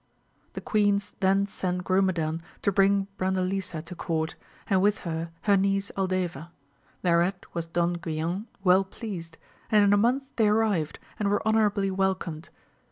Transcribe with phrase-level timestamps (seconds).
[0.53, 4.35] The queen then sent Grumedan to bring Brandalisa to court,
[4.65, 6.49] and with her, her niece Aldeva:
[7.03, 9.37] thereat was Don Guilan well pleased,
[9.71, 12.49] and in a month they arrived, and were honourably welcomed.